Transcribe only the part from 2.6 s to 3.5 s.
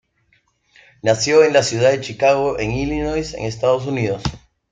Illinois en